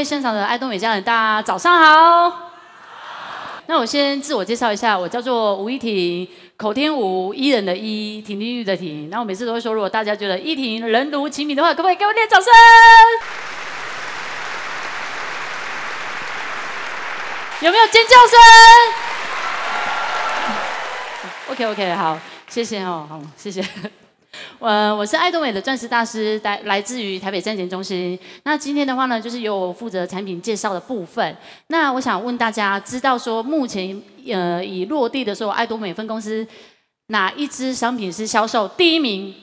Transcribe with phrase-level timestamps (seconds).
[0.00, 2.50] 位现场的爱多美家人，大家早上好。
[3.66, 6.26] 那我先自我介绍一下，我叫做吴依婷，
[6.56, 9.10] 口天吴，伊人的伊，亭亭玉的亭。
[9.10, 12.50] 那我每次都会说，如果大家觉得依婷人如其名的话，可不可以给我点掌声？
[17.60, 18.38] 有没有尖叫声
[21.50, 23.62] ？OK OK，好，谢谢哦，好，谢谢。
[24.60, 28.18] 呃，我是爱多美的钻石大师，来来自于台北证券中心。
[28.44, 31.36] 那今天的话呢，就是由我负责产品介绍的部分。
[31.66, 36.46] 那我想问大家，知道说目前呃已落地的时候，爱多美分公司
[37.08, 39.34] 哪一支商品是销售第一名？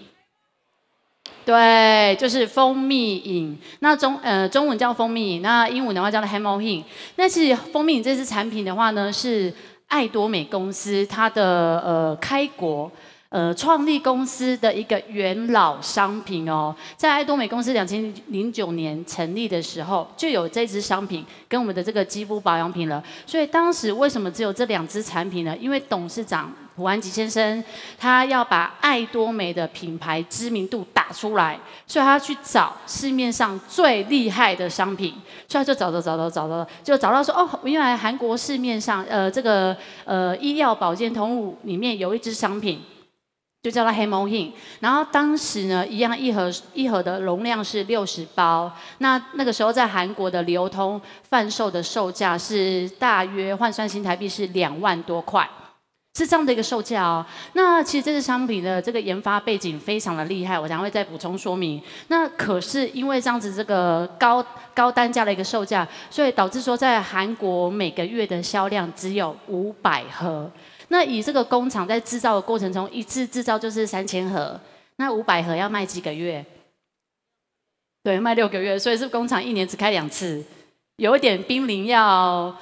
[1.46, 3.58] 对，就是蜂蜜饮。
[3.80, 6.84] 那中呃中文叫蜂蜜饮，那英文的话叫做 Hemohin。
[7.16, 9.54] 那其实蜂蜜饮这支产品的话呢，是
[9.88, 12.90] 爱多美公司它的呃开国。
[13.30, 23.04] 呃，创立公司的一个元老商品哦，在爱多美公司两千零九年成立的时候，就有这支商品跟我们的这个肌肤保养品了。
[23.26, 25.58] 所以当时为什么只有这两支产品呢？
[25.60, 27.62] 因为董事长朴安吉先生
[27.98, 35.14] 他要把爱多美的品牌知名度打出来，所以他去找市面上最厉害的商品，
[35.50, 42.80] 所以他就找着找着找着，就找到说哦，原来韩国市面上呃这个呃医药保健通路里面有一支商品。
[43.68, 55.46] 就叫它 Hemohin，然后当时呢，一样一盒一盒的容量是六十包，那那个时候在韩国的流通贩售的售价是大约换算新台币是两万多块，
[56.18, 57.26] 是这样的一个售价哦。
[57.52, 61.82] 那其实这支商品的这个研发背景非常的厉害，我将会再补充说明。
[62.08, 64.42] 那可是因为这样子这个高
[64.74, 70.50] 高单价的一个售价，所以导致说在韩国每个月的销量只有五百盒。
[70.90, 74.60] 那以这个工厂在制造的过程中，一次制造就是三千盒，
[74.96, 76.46] 那五百盒要卖几个月？
[78.04, 80.42] 对，卖六个月，所以是工厂一年只开两次，
[80.96, 82.56] 有一点濒临要，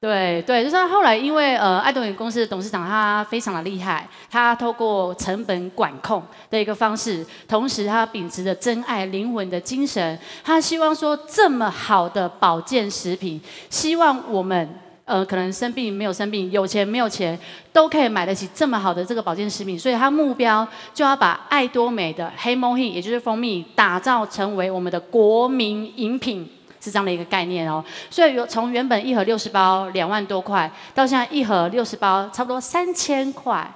[0.00, 14.78] 对对，就是后来因为呃爱多美公司的董事长他非常的厉害，他透过成本管控的一个方式，同时他秉持着真爱灵魂的精神，他希望说这么好的保健食品，希望我们。
[15.12, 17.38] 呃，可能生病没有生病，有钱没有钱，
[17.70, 26.48] 都可以买得起这么好的这个保健食品，所以他目标就要把爱多美的 Hemohin，也就是蜂蜜，打造成为我们的国民饮品，
[26.80, 27.84] 是这样的一个概念哦。
[28.08, 33.70] 所以有从原本一盒六十包两万多块，到现在一盒六十包差不多三千块，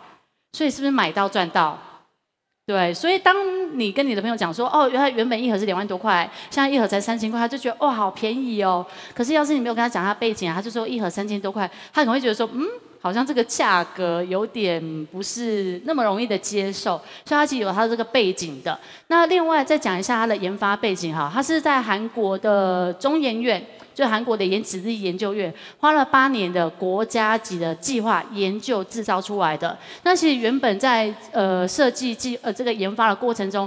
[0.54, 1.78] 所以是不是买到赚到？
[2.66, 3.36] 对，所以当
[3.78, 8.84] 你跟你的朋友讲说，哦，原来原本一盒是两万多块，现在一盒才三千块，他就觉得哇，好便宜哦。
[9.14, 12.66] 可是要是你没有跟他讲他背景，他就说一盒三千多块，他可能会觉得说，嗯，
[13.00, 17.00] 好像这个价格有点不是那么容易的接受。
[17.24, 18.76] 所以他其实有他的这个背景的。
[19.06, 23.64] 那另外再讲一下他的研发背景哈，他是在韩国的中研院。
[23.96, 29.76] 就韩国的原子力研究院花了八年的国家级的计划研究制造出来的。
[30.02, 33.66] 那其实原本在呃设计计呃这个研发的过程中。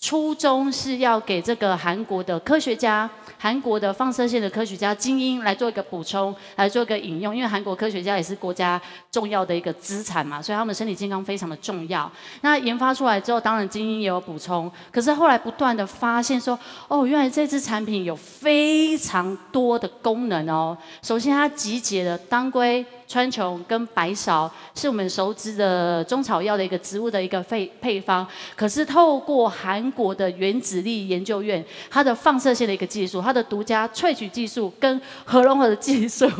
[0.00, 3.08] 初衷是要给这个韩国的科学家、
[3.42, 8.78] 韩国的放射线的科学家精英来做一个补充，来做一个引用，因为韩国科学家也是国家
[9.10, 12.10] 重要的一个资产嘛，所以他们身体健康非常的重要。
[12.42, 20.76] 那研发出来之后，当然精英也有补充，可是后来不断的发现说，哦，原来这支产品有非常多的功能哦。
[21.02, 22.84] 首先，它集结了当归。
[23.10, 36.30] 川穹跟白芍是我们熟知的中草药的一个植物的一个配配方，可是透过韩国的原子力研究院，它的放射线的一个技术，它的独家萃取技术跟核融合的技术，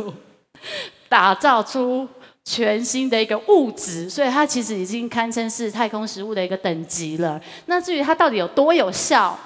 [1.10, 2.06] 打造出
[2.44, 7.40] 全新的一个物质，所以它其实已经堪称是太空食物的一个等级了。
[7.66, 9.36] 那至于它到底有多有效，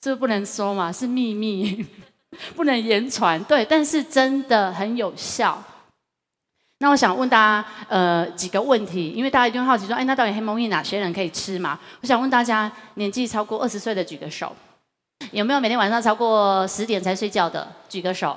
[0.00, 1.86] 这不能说嘛，是秘密，
[2.56, 3.40] 不能言传。
[3.44, 5.62] 对，但是真的很有效。
[6.78, 11.78] 那我想问大家，呃，几个问题，因为大家一定会好奇说，哎，那到底 Hemohin 哪些人可以吃嘛？
[12.02, 14.54] 我想问大家，年纪超过二十岁的举个手，
[15.32, 17.66] 有没有每天晚上超过十点才睡觉的？
[17.88, 18.36] 举个手，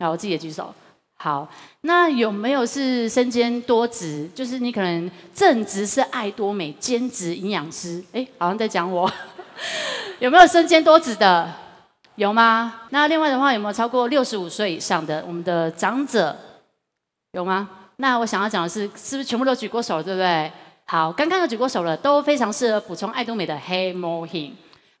[0.00, 0.74] 好，我自己也举手。
[1.18, 1.48] 好，
[1.82, 4.28] 那有没有是身兼多职？
[4.34, 9.08] 就是你可能正职是爱多美，兼职营养师，哎，好像在讲我。
[10.18, 11.48] 有没有身兼多职的？
[12.16, 12.80] 有吗？
[12.90, 16.36] 那另外的话，有没有超过六十五岁以上的我们的长者？
[17.32, 17.66] 有吗？
[17.96, 20.52] 那我想要讲的是，是不是全部都举过手了，对不对？
[20.84, 24.50] 好，刚刚有举过手了，都非常适合补充爱多美的 Hemohin。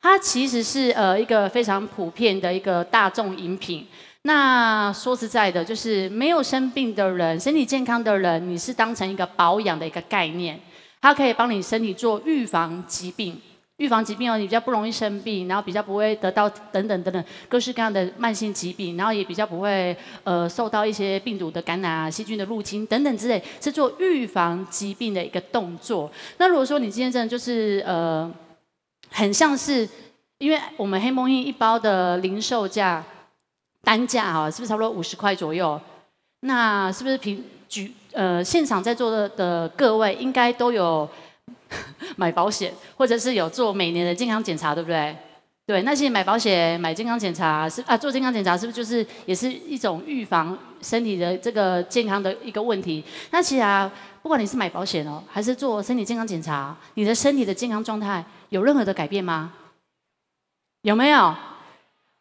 [0.00, 3.86] 它其实是呃一个非常普遍的一个大众饮品。
[4.22, 10.58] 那说实在的，就是没有生病的人，身体健康的人，你是当成一个保养的一个概念，
[11.02, 13.38] 它可以帮你身体做预防疾病。
[13.82, 26.08] 预防疾病哦，你比较不容易生病，然后比较不会得到等等等等各式各样的慢性疾病，然后也比较不会呃受到一些病毒的感染啊、细菌的入侵等等之类，是做预防疾病的一个动作。
[26.38, 28.32] 那如果说你今天真的就是呃，
[29.10, 29.88] 很像是，
[30.38, 33.04] 因为我们黑梦印一包的零售价
[33.82, 35.80] 单价啊，是不是差不多五十块左右？
[36.42, 41.08] 那是不是平举呃现场在座的的各位应该都有？
[42.16, 45.16] 买保险，或者是有做每年的健康检查，对不对？
[45.64, 53.02] 对，那些买保险、买健康检查是啊，做健康检查是不是就是也是一种预防身体的这个健康的一个问题？
[53.30, 53.90] 那其实啊，
[54.22, 59.52] 不管你是买保险哦，还是做身体健康检查，你的身体的健康状态有任何的改变吗？
[60.82, 61.32] 有没有？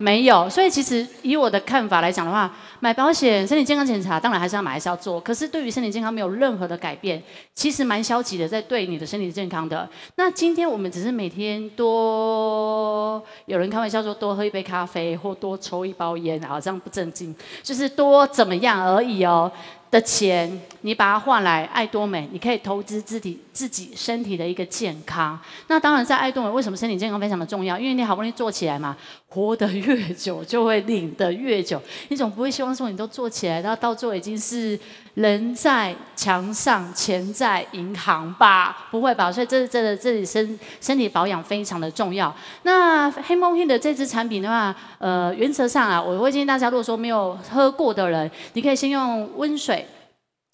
[0.02, 5.20] 没有，所以其实以我的看法来讲的话，买保险、身体健康检查，当然还是要买，还是要做。
[5.22, 7.22] 可是对于身体健康没有任何的改变，
[7.54, 9.88] 其实蛮消极的，在对你的身体健康的。
[10.16, 19.52] 那今天我们只是每天多，有人开玩笑说多喝一杯咖啡，或多抽一包烟，好像不正经，就是多怎么样而已哦。
[19.92, 20.50] 的钱，
[20.82, 25.38] 你把它换来爱多美，你可以投资自己自己身体的一个健康。
[25.68, 27.78] 那当然，在爱多美，为什么身体健康非常的重要？
[27.78, 28.96] 因为你好不容易做起来嘛，
[29.28, 31.82] 活得越久就会领得越久。
[32.08, 34.80] 你总不会希望说你都做起来，然后到最后已经是
[35.16, 38.88] 人在墙上，钱在银行吧？
[38.92, 39.32] 不会吧？
[39.32, 42.34] 所以这是真的，这里身身体保养非常的重要。
[42.64, 49.88] 那黑梦黑的这支产品的话，呃，原则上啊，我会建议大家，如果说没有喝过的人，你可以先用温水。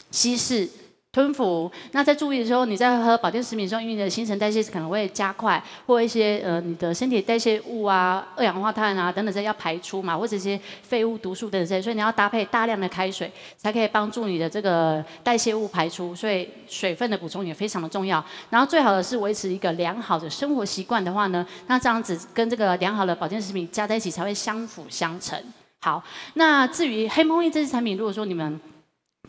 [0.09, 0.65] 稀释、
[1.18, 1.72] 吞服。
[1.94, 16.14] 那在注意的时候，你在喝保健食品的时候，因为你的新陈代谢可能会加快，或一些呃你的身体代谢物啊、二氧化碳啊等等这些要排出嘛，或者一些废物、毒素等等这些，所以你要搭配大量的开水，才可以帮助你的这个代谢物排出。
[16.14, 18.24] 所以水分的补充也非常的重要。
[18.52, 25.36] 然后最好的是维持一个良好的生活习惯的话呢，那这样子跟这个良好的保健食品加在一起才会相辅相成。
[25.80, 26.04] 好，
[26.36, 28.60] 那至于黑梦印这支产品，如果说你们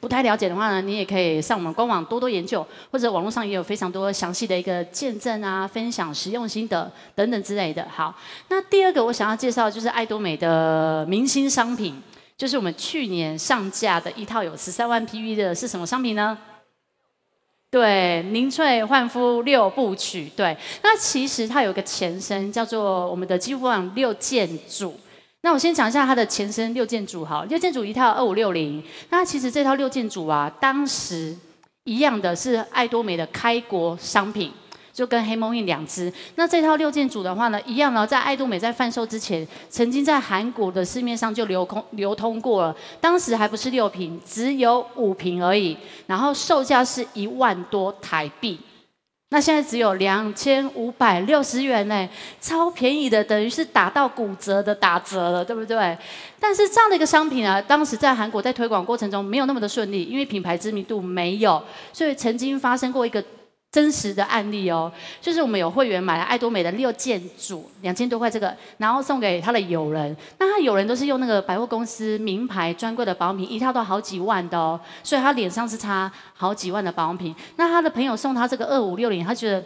[0.00, 7.86] 不太了解的话呢，你也可以上我们官网多多研究，或者网络上也有非常多详细的一个见证啊、分享、实用心得等等之类的。
[7.90, 8.14] 好，
[8.48, 12.00] 那第二个我想要介绍的就是爱多美的明星商品，
[12.36, 16.38] 就是我们去年上架的一套有十三万 PV 的是什么商品呢？
[17.70, 20.30] 对，凝萃焕肤六部曲。
[20.34, 24.98] 对，那其实它有个前身叫做我们的肌肤保养六件组。
[25.42, 28.82] 那我先讲一下它的前身六件组哈，六件组一套二五六零。
[29.10, 31.36] 那其实这套六件组啊，当时
[31.84, 34.52] 一样的是爱多美的开国商品，
[34.92, 36.12] 就跟黑梦印两支。
[36.34, 42.76] 那这套六件组的话呢，一样呢，在爱多美在贩售之前，曾经在韩国的市面上就流通流通过了。
[43.00, 45.76] 当时还不是六瓶，只有五瓶而已，
[46.08, 48.58] 然后售价是一万多台币。
[49.30, 52.08] 那现在只有两千五百六十元呢，
[52.40, 55.96] 超便宜的，等于是打到骨折的打折了，对不对？
[56.40, 63.22] 但是这样的一个商品啊，当时在韩国在推广过程中没有那么的顺利，因为品牌知名度没有，所以曾经发生过一个。
[63.70, 70.16] 真实的案例哦，就是我们有会员买了爱多美的六件组，两千多块这个，然后送给他的友人。
[70.38, 77.34] 那他友人都是用那个百货公司名牌专柜的保养品，一套都好几万的哦，所以他脸上是擦好几万的保养品。
[77.56, 79.62] 那他的朋友送他这个二五六零，他觉得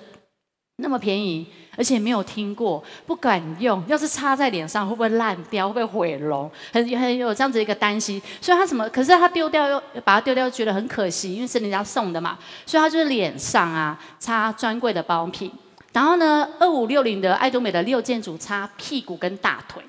[0.77, 1.47] 那么便宜。
[1.77, 3.83] 而且没有听过，不敢用。
[3.87, 5.69] 要是擦在脸上，会不会烂掉？
[5.69, 6.51] 会不会毁容？
[6.73, 8.21] 很很有这样子一个担心。
[8.41, 8.89] 所以他什么？
[8.91, 12.39] 可是他丢掉又把它丢掉，又觉得很可惜，因为是人家送的嘛。
[12.67, 15.51] 所以他就是脸上啊擦专柜的保养品。
[15.93, 19.83] 然后呢，二五六零的爱多美的六件组擦屁股跟大腿，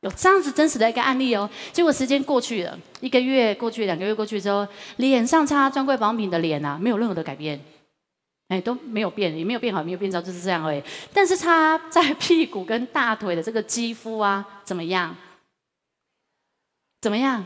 [0.00, 1.48] 有这样子真实的一个案例哦。
[1.72, 7.60] 结果时间过去了，一个月过去，两个月过去之后，脸上擦专柜保养品的脸啊，没有任何的改变。
[8.54, 10.80] 哎，都没有变，也没有变好，没有变糟，就是这样而已。
[11.12, 15.16] 但是他在 屁股跟大腿的这个肌肤啊，怎么样？
[17.00, 17.44] 怎么样？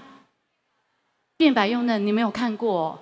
[1.38, 2.98] 变白又嫩，你没有看过？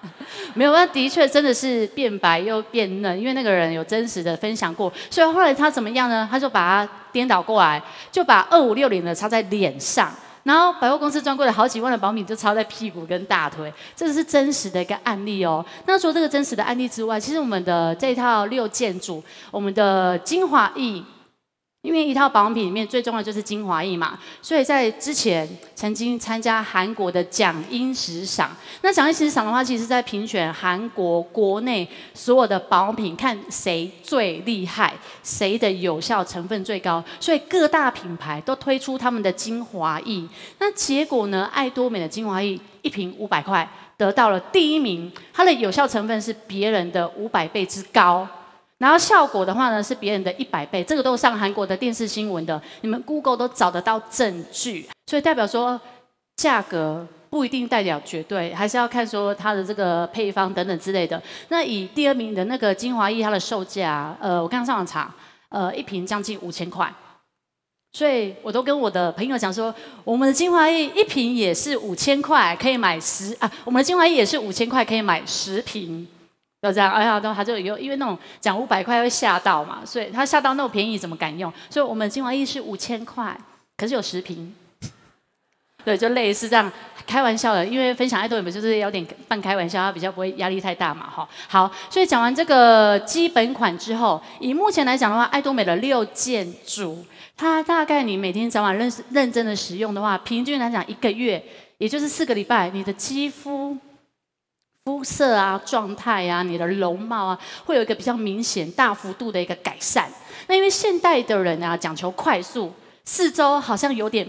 [0.54, 4.90] 没有，那的确真的是变白又变嫩，因为那个人有真实的分享过。
[5.10, 6.26] 所以后来他怎么样呢？
[6.30, 10.10] 他就把它颠倒过来，就把二五六零的擦在脸上。
[10.44, 15.64] 然后百货公司专柜的好几万的保敏就超在屁股跟大腿，这个是真实的一个案例哦。
[15.86, 21.02] 那除了这个真实的案例之外，其实我们的这套六件组，我们的精华液。
[21.82, 28.54] 因为一套保养品里面最重要的就是精华液嘛，所以在之前曾经参加韩国的蒋英时赏。
[28.82, 40.22] 那蒋英时赏的话，其实在评选韩国国内所有的保养品，看谁最厉害，谁的有效成分最高，所以各大品牌都推出他们的精华液。
[40.58, 48.28] 那结果呢，爱多美的精华液一瓶五百块，得到了第一名，它的有效成分是别人的五百倍之高。
[48.80, 55.78] 然后效果的话呢是别人的一百倍，这个都是上韩国的电视新闻的，你们 Google 都找得到证据，所以代表说
[56.36, 61.22] 价格不一定代表绝对，还是要看说它的这个配方等等之类的。
[61.50, 65.14] 那以第二名的那个精华液，它的售价，呃，我刚刚上网查，
[65.50, 66.90] 呃，一瓶将近五千块。
[67.92, 73.50] 所以我都跟我的朋友讲说，我们的精华液一瓶也是五千块，可以买十啊。
[73.64, 76.06] 我们的精华液也是五千块，可以买十瓶，
[76.62, 76.92] 就这样。
[76.92, 81.52] 哎呀，都他就有，因为那种讲五百块会吓到嘛，所以他吓到那么便宜怎么敢用？
[81.68, 83.36] 所以我们精华液是五千块，
[83.76, 84.54] 可是有十瓶。
[85.82, 86.70] 对，就类似这样
[87.06, 91.26] 开玩笑的，因为分享爱多美就是有点半开玩笑，它比较不会压力太大嘛，哈。
[91.48, 97.02] 好，所以讲完这个基本款之后，以目前来讲的话，爱多美的六件组。
[97.34, 101.42] 它大概你每天早晚认认真的使用的话，平均来讲一个月，
[101.78, 103.74] 也就是四个礼拜，你的肌肤
[104.84, 110.10] 肤色啊、状态啊、你的容貌啊，会有一个比较明显、大幅度的一个改善。
[110.46, 112.72] 那因为现代的人啊，讲求快速，
[113.04, 114.26] 四周好像有点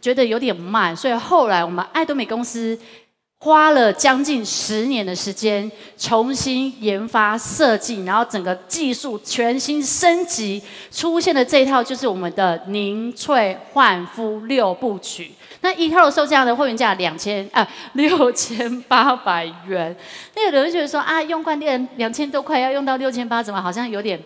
[0.00, 2.78] 觉得有点慢，所以后来我们爱多美公司。
[3.42, 15.32] 花了将近十年的时间，重新研发设计，然后整个技术全新升级，出现的这一套就是我们的凝萃焕肤六部曲。
[15.62, 19.94] 那一套的售价呢，会员价两千啊 六千八百元。
[20.34, 24.20] 那有人觉得说啊，用惯店两千多块要用到六千八，怎么好像有点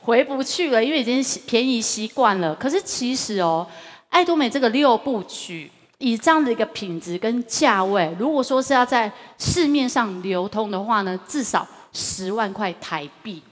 [0.00, 0.84] 回不去了？
[0.84, 2.54] 因为已经便宜习惯了。
[2.54, 3.66] 可是其实哦，
[4.08, 5.70] 爱多美这个六部曲。
[6.02, 13.42] 以这样的一个品质跟价位，如果说是要在市面上流通的话呢，至少十万块台币，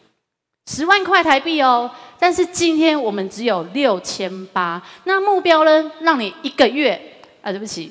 [0.67, 1.91] 十万块台币哦。
[2.19, 6.99] 但是今天我们只有六千八，那目标呢，让你一个月
[7.49, 7.91] 啊，对不起，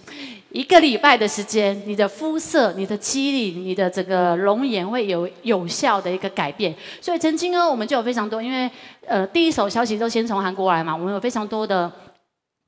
[0.51, 6.75] 一个礼拜的时间，你的肤色、你的肌理、你的这个容颜会有有效的一个改变。
[7.01, 8.69] 所以曾经呢，我们就有非常多，因为
[9.07, 11.91] 呃，第一手消息都先从韩国来嘛，我们有非常多的。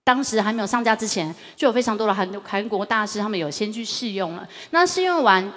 [0.03, 4.47] 当时还没有上架之前，就有非常多的韩韩国大师，他们有先去试用了。
[4.71, 5.51] 那试用完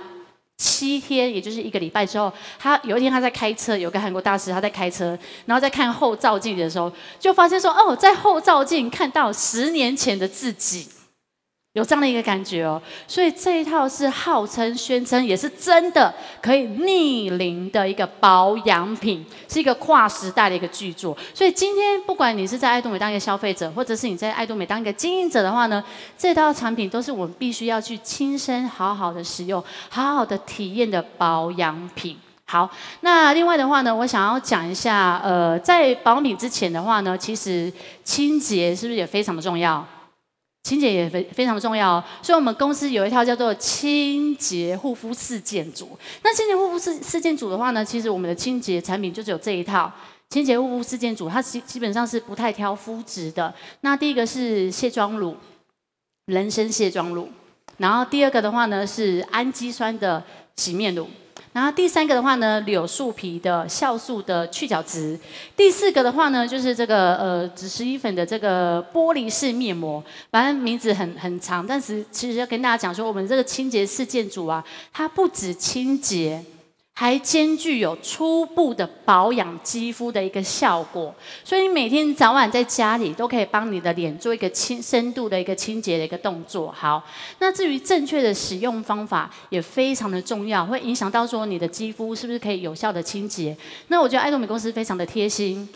[0.59, 10.87] 七天，也就是一个礼拜之后，他有一天他在开车，有个韩国大师他在开车，然后在看后照镜的时候，就发现说：“哦，在后照镜看到十年前的自己。”
[11.75, 16.13] 有这样的一个感觉哦，所以这一套是号称、宣称也是真的
[16.43, 21.17] 可以逆龄的一个保养品，是一个跨时代的一个巨作。
[21.33, 25.83] 所以今天不管你是在爱多美当一个消费者，或者是你在爱多美当一个经营者的话呢，
[26.19, 32.19] 这套产品都是我们必须要去亲身好好的使用、好好的体验的保养品。
[32.45, 37.73] 好，那另外的话呢，我想要讲一下，呃，在保养品之前的话呢，其实
[38.05, 39.83] 清洁是不是也非常的重要？
[40.63, 45.99] 清洁也非非常重要，所以我们公司有一套叫做清洁护肤四件组。
[46.23, 49.91] 那清洁护肤四四件组的话呢，其实我们的清洁产品就只有这一套
[50.31, 53.53] 清洁护肤四件组，它基基本上是不太挑肤质的。
[53.81, 55.37] 那第一个是卸妆乳，
[56.27, 57.29] 人参卸妆乳，
[57.79, 60.23] 然后第二个的话呢是氨基酸的
[60.55, 61.09] 洗面乳。
[61.53, 65.19] 然后第三个的话呢，柳树皮的酵素的去角质；
[65.55, 70.03] 第四个的话呢，就是这个呃紫石英粉的这个玻璃式面膜。
[70.31, 76.43] 反正名字很很长，但是其实要跟大家讲说，我们这个清洁式建筑啊，它不止清洁。
[76.95, 86.71] 还兼具有初步的保养肌肤的一个效果，所以你每天早晚在家里都可以帮你的脸做一个清深度的一个清洁的一个动作。
[86.71, 87.03] 好，
[87.39, 93.57] 那至于正确的使用方法也非常的重要，会影响到说你的肌肤是不是可以有效的清洁。
[93.89, 95.69] 那我觉得爱多美公司非常的贴心。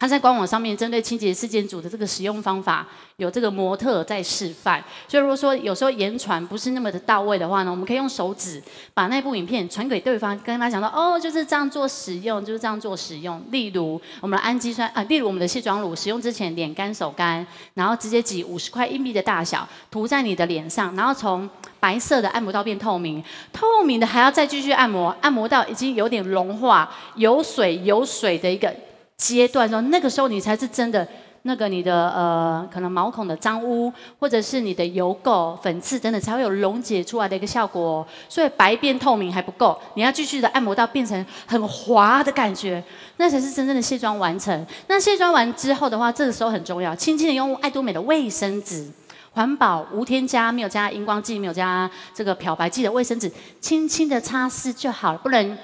[0.00, 2.86] 他在官网上面针对清洁四件组的这个使用方法，
[3.16, 4.82] 有这个模特在示范。
[5.08, 8.62] 所以如果说有时候言传不是那么的到位的话呢，我们可以用手指
[8.94, 13.42] 把那部影片传给对方，跟他讲到哦，就是这样做使用，就是这样做使用。
[13.50, 21.50] 例如我们的氨基酸啊，例如我们的卸妆乳，使用之前脸干手干，然后直接挤五十块硬币的大小涂在你的脸上，然后从
[21.80, 23.20] 白色的按摩到变透明，
[23.52, 28.72] 透明的还要再继续按摩，按摩到已经有点融化，有水有水的一个。
[29.18, 31.06] 阶段说，那个时候你才是真的
[31.42, 38.06] 那个你的呃，可能毛孔的脏污，或者是你的油垢、粉刺等等，才会有溶解出来的一个效果。
[38.28, 42.82] 所以白变透明还不够，你要继续的按摩到变成很滑的感觉，
[43.16, 44.66] 那才是真正的卸妆完成。
[44.86, 48.88] 那卸妆完之后的话，这个时候很重要，轻轻的用爱多美的卫生纸，
[49.32, 53.28] 环保无添加，没有加荧光剂，没有加这个漂白剂的卫生纸，
[53.60, 55.58] 轻轻的擦拭就好了，不能。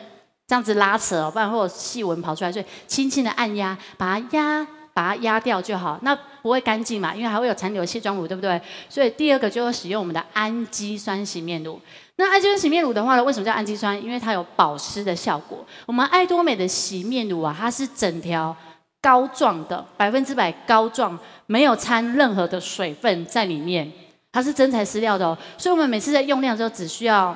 [0.47, 5.99] 这样子拉扯哦，不然会有细纹跑出来，所以轻轻的按压，把它压，把它压掉就好。
[6.03, 8.61] 那不会干净嘛，因为还会有残留的卸妆乳，对不对？
[8.89, 11.81] 所以第二个就要使用我们的氨基酸洗面乳。
[12.17, 14.01] 那氨基酸洗面乳的话呢，为什么叫氨基酸？
[14.05, 15.65] 因为它有保湿的效果。
[15.87, 18.55] 我们爱多美的洗面乳啊，它是整条
[19.01, 23.91] 膏状的，百分之百膏状，没有掺任何的水分在里面，
[24.31, 25.37] 它是真材实料的哦。
[25.57, 27.35] 所以我们每次在用量的时候，只需要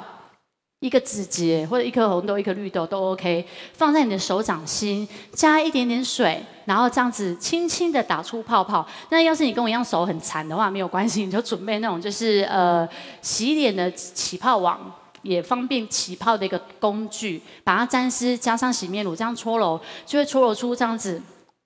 [0.81, 8.87] 一个指节或者一颗红豆、一颗绿豆都 OK，放在你的手掌心，加一点点水，然后这样子轻轻的打出泡泡。
[9.11, 12.89] 那要是你跟我一样手很残的话，没有关系，你就准备那种就是呃
[13.21, 14.81] 洗脸的起泡网，
[15.23, 21.21] 也方便起泡的一个工具，把它沾湿，加上洗面乳，这样搓揉就会搓揉出这样子。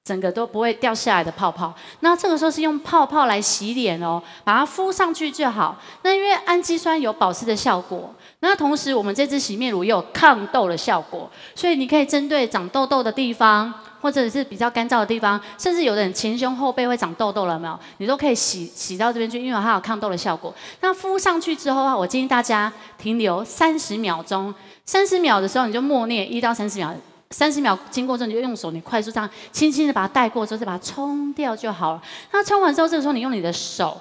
[0.05, 5.81] 整个都不会掉下来的泡泡，那这个时候是用泡泡来洗脸哦，把它敷上去就好。
[6.03, 8.13] 那因为氨基酸有保湿的效果，
[8.45, 17.79] 那同时我们这支洗面乳也有抗痘的效果，所以你可以针对长痘痘的地方，或者是比较干燥的地方，甚至有的人前胸后背会长痘痘了没有？
[17.99, 20.53] 你都可以洗洗到这边去，因为它有抗痘的效果。
[20.81, 24.53] 那敷上去之后啊，我建议大家停留三十秒钟，
[24.85, 26.93] 三十秒的时候你就默念一到三十秒。
[27.31, 32.03] 三十秒经过之后，你就用手，你快速这样轻轻的把它带过之后，再把它冲掉就好了。
[32.31, 33.99] 那冲完之后，这个时候你用你的手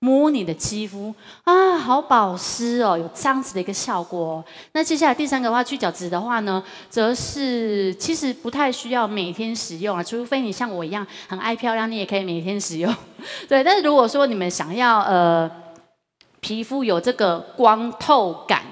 [0.00, 1.14] 摸你的肌肤
[1.44, 4.44] 啊，好保湿哦，有这样子的一个效果哦。
[4.72, 12.94] 那接下来第三个的话，去角质的话呢，则是其实不太需要每天使用啊，除非你像我一样很爱漂亮，你也可以每天使用。
[13.46, 15.50] 对，但是如果说你们想要呃
[16.40, 18.69] 皮肤有这个光透感。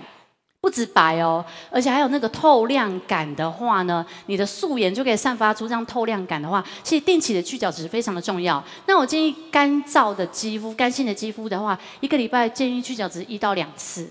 [0.61, 8.63] 不止白哦，而且还有那个透亮感的话呢，你的素颜就可以散发出这样透亮感的话，其实定期的去角质非常的重要。
[8.87, 14.11] 那我建议干燥的肌肤、干性的肌肤的话，一个礼拜建议去角质一到两次。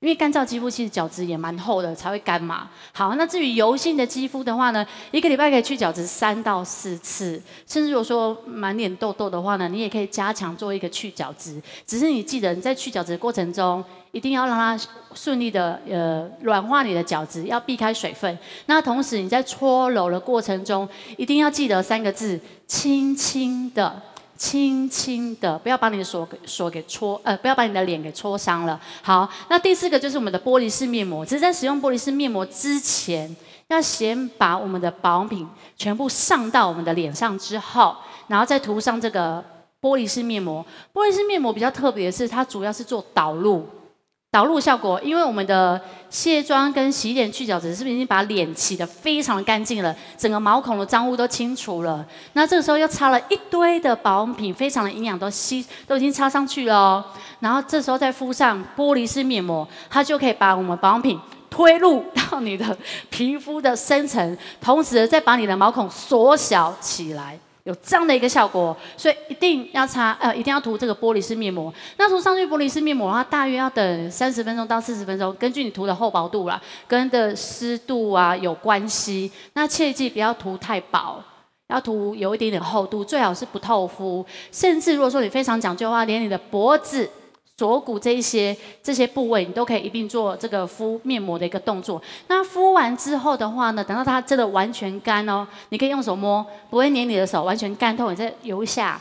[0.00, 2.70] 因为干燥肌肤其实角质也蛮厚的，才会干嘛。
[2.92, 11.60] 好，那至于油性的肌肤的话呢，一个礼拜可以去角质三到四次，甚至如果说满脸痘痘的话呢，你也可以加强做一个去角质。
[11.84, 14.80] 只是你记得你在去角质的过程中，一定要让它
[15.14, 18.38] 顺利的呃软化你的角质，要避开水分。
[18.66, 24.00] 那同时你在搓揉的过程中，一定要记得三个字：轻轻的。
[24.38, 28.80] 轻轻的，不要把你的手给手给搓，呃，不要把你的脸给搓伤了。
[29.02, 31.26] 好，那第四个就是我们的玻璃式面膜。
[31.26, 33.36] 只是在使用玻璃式面膜之前，
[33.66, 37.96] 要先把我们的保养品全部上到我们的脸上之后，
[38.28, 39.44] 然后再涂上这个
[39.80, 40.64] 玻璃式面膜。
[40.94, 43.68] 玻璃式面膜比较特别的是，它主要是做导入。
[44.30, 49.96] 导入效果，因为我们的卸妆跟洗脸去角质，是不是已经把脸洗得非常的干净了？
[50.18, 52.04] 整个毛孔的脏污都清除了。
[52.34, 57.04] 那这个时候又擦了一堆的保养品，非常的营养，都吸都已经擦上去了哦。
[57.40, 62.76] 然后这时候再敷上玻璃式面膜，它就可以把我们保养品推入到你的
[63.08, 67.38] 皮肤的深层，同时再把你的毛孔缩小起来。
[67.68, 71.72] 有这样的一个效果，所以一定要擦，呃，一定要涂这个玻璃式面膜。
[71.98, 79.30] 那涂上去玻璃式面膜的话，大约要等三十分钟到四十分钟，根据你涂的厚薄度啦，跟的湿度啊有关系。
[79.52, 81.22] 那切记不要涂太薄，
[81.68, 84.24] 要涂有一点点厚度，最好是不透肤。
[84.50, 87.10] 甚至如果说你非常讲究的话，连你的脖子。
[87.58, 92.00] 锁骨这一些这些部位，你都可以一并做这个敷面膜的一个动作。
[92.28, 99.00] 那敷完之后的话呢，等到它真的完全干哦，你可以用手摸，不会粘你的手，完全干透，你再由下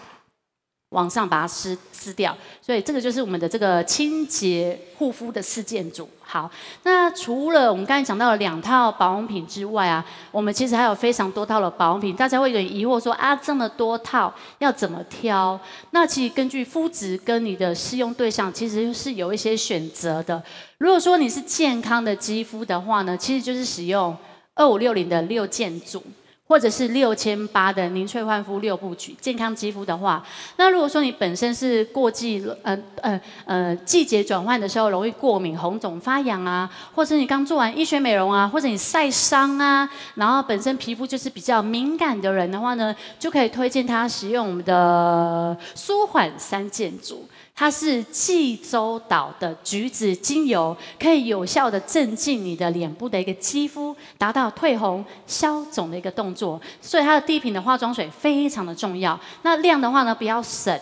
[0.89, 2.35] 往上把它撕撕掉。
[2.61, 6.09] 所以这个就是我们的这个清洁护肤的四件组。
[6.29, 6.51] 好，
[6.83, 12.13] 那除了我们刚才讲到了两套保养品之外啊，我们其实还有非常多套的保养品。
[12.13, 15.57] 大家会有点疑惑说啊，这么多套要怎么挑？
[15.91, 20.43] 那其实根据肤质跟你的适用对象，其实是有一些选择的。
[20.79, 24.13] 如果说你是健康的肌肤的话呢，其实就是使用
[24.53, 26.03] 二五六零的六件组。
[26.47, 47.27] 或者是六千八的凝萃焕肤六部曲，健康肌肤的话，那如果说你本身是过季，呃呃呃季节转换的时候容易过敏、红肿、发痒啊，或者你刚做完医学美容啊，或者你晒伤啊，然后本身皮肤就是比较敏感的人的话呢，就可以推荐他使用我们的舒缓三件组。
[47.59, 56.61] 它是济州岛的橘子精油，可以有效的镇静你的脸部的一个肌肤，达到退红消肿的一个动作。
[56.79, 59.19] 所以它的第一瓶的化妆水非常的重要。
[59.41, 60.79] 那量的话呢，不要省，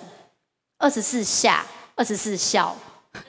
[0.78, 2.76] 二十四下，二十四效。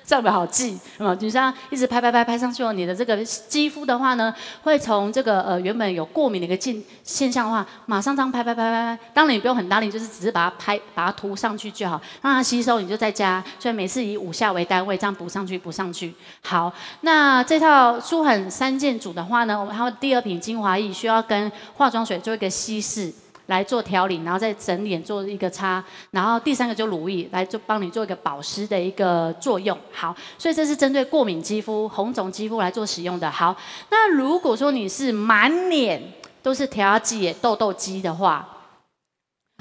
[0.04, 2.72] 这样比较好记，啊，就像一直拍拍拍拍上去哦。
[2.72, 8.98] 你的这个肌肤的话呢，会从这个呃原本有过敏的一个现现象的话，马上这样拍拍拍拍拍。
[9.12, 13.42] 当然你不用很大力，就是只是把它拍把它涂上去就好，让它吸收，你就在加。
[13.58, 16.14] 所以每次以五下为单位，这样补上去补上去。
[16.42, 23.12] 好，那这套舒缓三件组的话呢，我们还有第二瓶精华液，需要跟化妆水做一个稀释。
[23.46, 29.76] 来做调理，然后再整脸做一个擦，然后第三个就乳液来做帮你做一个保湿的一个作用。
[29.92, 33.30] 好，所以这是针对过敏肌肤、红肿肌肤来做使用的。
[33.30, 33.56] 好，
[33.90, 36.02] 那如果说你是满脸
[36.42, 38.55] 都是调节痘痘肌的话，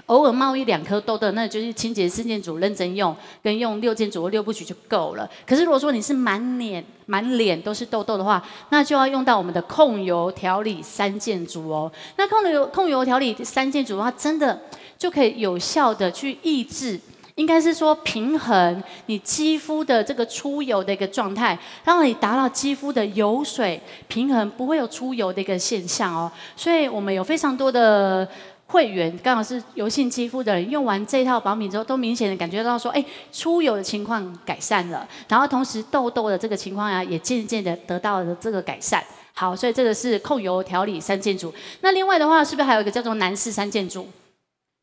[0.07, 5.27] 偶尔冒一两颗痘痘，那就是清洁四件组认真用，跟用六件组或六部曲就够了。
[5.47, 11.91] 可是如果说你是满脸满脸都是痘痘的话，那就要用到我们的控油调理三件组哦。
[12.17, 14.61] 那控油控油调理三件组的话，真的
[14.97, 16.99] 就可以有效的去抑制，
[17.33, 26.31] 应该是说平衡你肌肤的这个出油的一个状态，让你达到肌肤的油水平衡，不会有出油的一个现象哦。
[26.55, 28.27] 所以我们有非常多的。
[28.67, 39.03] 会员刚好是油性肌肤的人，用完这套保养品之后，都明显的感觉到说，哎，出油的情况改善了，然后同时痘痘的这个情况呀，也渐渐的得到了这个改善。
[39.33, 41.53] 好，所以这个是控油调理三件组。
[41.81, 44.07] 那另外的话，是不是还有一个叫做男士三件组？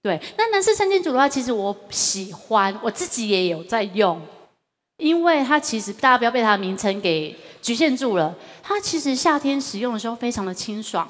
[0.03, 4.21] 对，那男士三件组的话，其实我喜欢，我自己也有在用，
[4.99, 11.09] 因为它其实大家不要被它的名称给局限住了，它其实夏天使用的时候非常的清爽。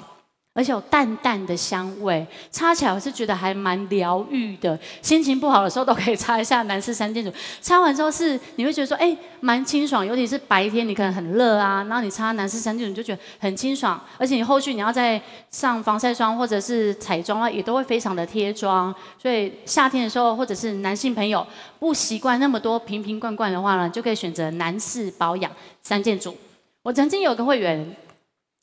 [0.55, 4.77] 而且有淡淡的香味，擦起来我是觉得还蛮疗愈的。
[5.01, 10.05] 心情不好的时候都可以擦一下男士三件组，擦完之后是你会觉得说，哎，蛮清爽。
[10.05, 13.99] 尤其是白天你可能很热啊，然后你擦男士三件组你就觉得很清爽。
[14.19, 18.93] 而且你后续你要再上防晒霜或者是彩妆啊，也都会非常的贴妆。
[19.17, 21.43] 所以夏天的时候，或者是男性朋友
[21.79, 26.37] 不习惯那么多瓶瓶罐罐的话呢，就可以选择男士保养三件组。
[26.83, 27.95] 我曾经有个会员。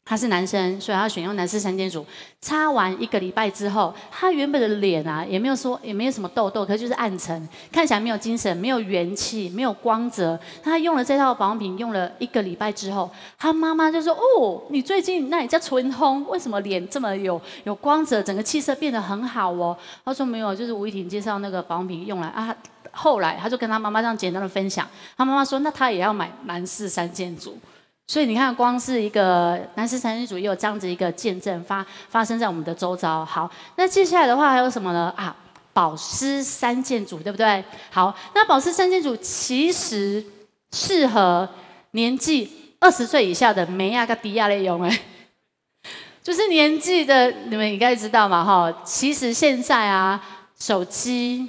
[0.04, 2.04] 他是男生，所以他选用男士三件组。
[2.40, 10.36] 擦完一个礼拜之后，他原本的脸啊，也没有说也没有什么痘痘，可是就是暗沉，看起来没有精神，没有元气，没有光泽。
[10.62, 13.08] 他用了这套保养品，用了一个礼拜之后，
[13.38, 22.52] 他妈妈就说：“哦，你最近那你叫唇红，为什么脸这么有有光泽，整个气色变得很好哦？”他说：“没有，就是吴依婷介绍那个保养品用来啊。”
[22.90, 27.56] 后来他就跟他妈妈这样简单的分享，他妈妈说：“那他也要买男士三件组。”
[28.10, 33.24] 所以你看，光是一个男士三件组，也有这样子一个见证发发生在我们的周遭。
[33.24, 35.14] 好，那接下来的话还有什么呢？
[35.16, 35.36] 啊，
[35.72, 37.62] 保湿三件组，对不对？
[37.88, 40.24] 好，那保湿三件组其实
[40.72, 41.48] 适合
[41.92, 45.02] 年纪二十岁以下的美亚跟迪亚类用哎，
[46.20, 48.82] 就是年纪的你们应该知道嘛哈。
[48.84, 50.20] 其实现在啊，
[50.58, 51.48] 手机。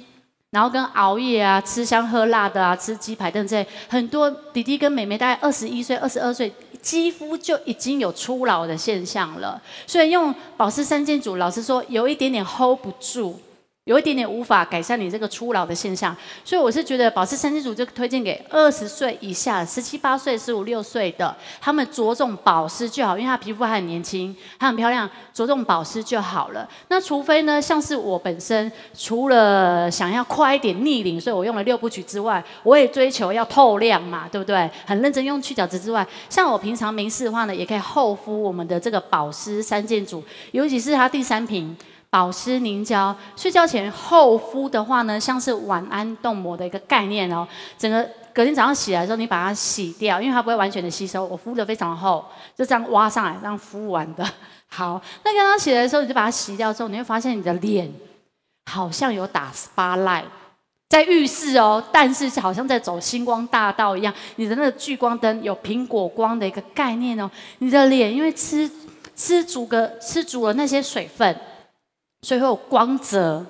[0.52, 9.60] 然后跟熬夜啊、吃香喝辣的啊、吃鸡排等这些，很多弟弟跟妹妹大概二十一岁、二十二岁，肌肤就已经有初老的现象了。
[9.86, 13.40] 所以用保湿三件组，老实说有一点点 hold 不住。
[13.86, 26.68] 有一点点无法改善你这个初老的现象，所以我是觉得保湿三件组就推荐给二十岁以下、十七八岁、十五六岁的，他们着重保湿就好，因为他皮肤还很年轻，还很漂亮，着重保湿就好了。
[26.86, 34.70] 那除非呢，像是我本身除了想要快一点逆龄，所以我用了六部曲之外，我也追求要透亮嘛，对不对？
[34.86, 41.76] 很认真用去角质之外，像我平常没事的话呢，也可以厚敷我们的这个保湿三件组，尤其是它第三瓶。
[42.12, 47.48] 保湿凝胶，睡觉前厚敷的话呢，像是晚安冻膜的一个概念哦。
[47.78, 51.24] 整个隔天早上起来的时候，你把它洗掉，因为它不会完全的吸收。
[51.24, 52.22] 我敷的非常厚，
[52.54, 54.22] 就这样挖上来，这样敷完的。
[54.68, 57.90] 好， 那刚刚起来的时候，你就把它洗掉之后，你会发现你的脸
[58.70, 60.24] 好像有打 SPA light，
[60.90, 64.12] 在浴室哦，但是好像在走星光大道一样。
[64.36, 67.30] 你的那个聚光灯有苹果光的一个概念哦。
[67.60, 68.70] 你的脸因为吃
[69.16, 71.34] 吃足个吃足了那些水分。
[72.22, 73.44] 所以会有光泽，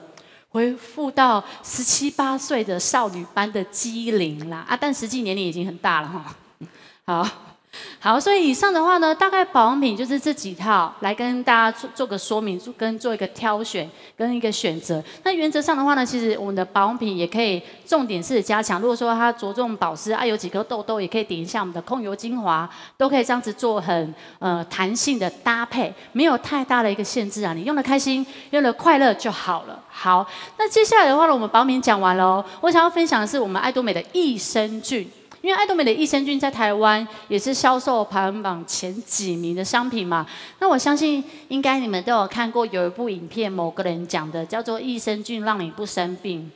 [0.49, 4.77] 恢复到十七八岁的少女般的机灵啦啊！
[4.79, 6.37] 但实际年龄已经很大了哈。
[7.05, 7.29] 好。
[7.99, 15.03] 好，所以以上的话呢，大概保养品就是这几套，来跟大家做做个说明，跟做一个挑选跟一个选择。
[15.25, 18.79] 那原则上的话呢，其实我们的保养品也可以重点是加强。
[18.79, 27.55] 如果说它着重保湿啊，有几颗痘痘，也可以点一下我们的控油精华，都可以这样子做很呃弹性的搭配，没有太大的一个限制啊。
[27.55, 29.83] 你用的开心，用的快乐就好了。
[29.89, 30.27] 好，
[30.59, 32.45] 那接下来的话呢，我们保养品讲完了。
[32.61, 35.11] 我想要分享的是我们爱多美的益生菌。
[35.43, 40.25] 因为爱多美的益生菌在台湾也是销售排行榜前几名的商品嘛，
[40.61, 46.49] 那我相信应该你们都有看过有一部影片，某个人讲的叫做“益生菌让你不生病”，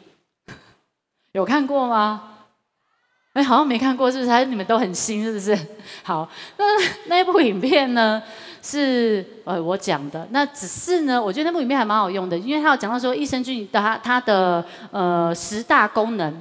[1.32, 2.34] 有看过吗？
[3.32, 4.30] 哎，好像没看过，是不是？
[4.30, 5.58] 还是你们都很新，是不是？
[6.04, 6.64] 好，那
[7.08, 8.22] 那一部影片呢
[8.62, 16.40] 是呃我讲的，那只是呢，我觉得那部影片还蛮好用的，因为它有讲到说益生菌的它它的呃十大功能。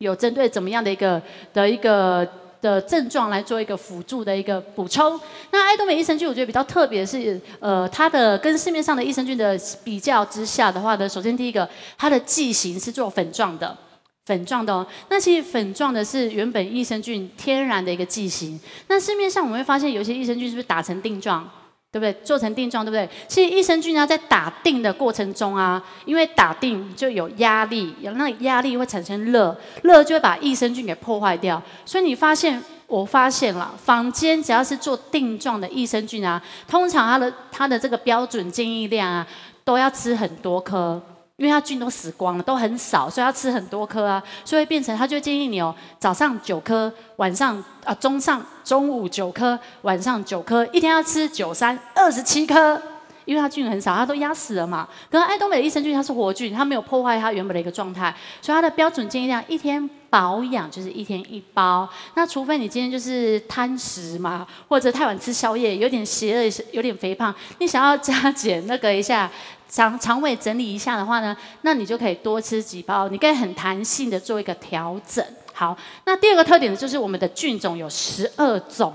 [0.00, 1.20] 有针对怎么样的一个
[1.52, 2.26] 的一个
[2.62, 5.20] 的症状来做一个辅助的一个补充。
[5.50, 13.76] 那爱多美益生菌，我觉得比较特别是，呃，它的跟市面上的益生菌的比较之下的话呢，首先第一个，它的剂型是做粉状的，
[14.24, 14.86] 粉状的哦。
[15.10, 18.58] 那其实粉状的是原本益生菌天然的一个剂型。
[18.88, 21.46] 那市面上我们会发现，有些益生菌是不是打成錠状？
[21.92, 22.12] 对不对？
[22.24, 23.08] 做成定状，对不对？
[23.26, 31.60] 其实益生菌呢，在打定的过程中啊，因为打定就有压力，有那压力会产生热，热就会把益生菌给破坏掉。
[31.84, 39.26] 所以你发现，我发现了，坊间只要是做定状的益生菌啊，通常它的它的这个标准建议量啊，
[39.64, 41.02] 都要吃很多颗。
[41.40, 52.78] 因为它菌都死光了，都很少，所以要吃很多颗啊，所以变成它就建议你哦，早上九颗，晚上啊中上中午九颗，晚上九颗，一天要吃九三二十七颗，
[53.24, 54.86] 因为它菌很少，它都压死了嘛。
[55.10, 61.88] 可是爱多美的益生菌它是活菌，它没有破坏它原本的一个状态，所以它的标准建议量一天保养就是一天一包。
[62.16, 69.30] 那除非你今天就是贪食嘛，或者太晚吃宵夜，有点邪恶，有点肥胖，你想要加减那个一下。
[69.70, 75.24] 肠肠胃整理一下的话呢，那你就可以多吃几包，你可以很弹性的做一个调整。
[75.52, 78.92] 好，那第二个特点呢，就是我们的菌种有十二种，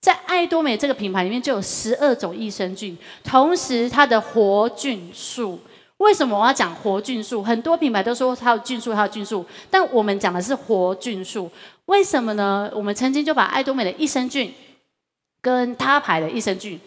[0.00, 5.60] 在爱多美这个品牌里面就有十二种益生菌，同时它的活菌数。
[5.98, 7.42] 为什么我要讲活菌数？
[7.42, 11.50] 很多品牌都说它有菌数，它有菌数，但我们讲的是活菌数。
[11.84, 12.70] 为什么呢？
[12.74, 14.54] 我们曾经就把爱多美的益生菌
[15.42, 16.80] 跟他牌的益生菌